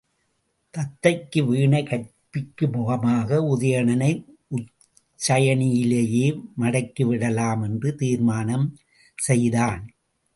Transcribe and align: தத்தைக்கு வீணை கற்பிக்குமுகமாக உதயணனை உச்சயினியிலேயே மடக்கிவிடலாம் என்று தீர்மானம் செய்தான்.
தத்தைக்கு 0.73 1.39
வீணை 1.45 1.81
கற்பிக்குமுகமாக 1.83 3.37
உதயணனை 3.51 4.09
உச்சயினியிலேயே 4.51 6.25
மடக்கிவிடலாம் 6.59 7.61
என்று 7.63 7.91
தீர்மானம் 7.95 8.65
செய்தான். 9.17 9.83